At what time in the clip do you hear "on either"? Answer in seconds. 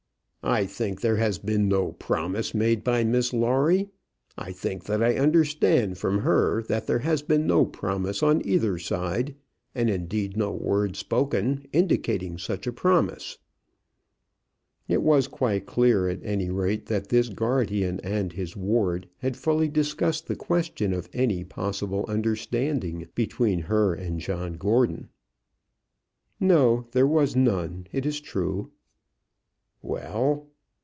8.23-8.79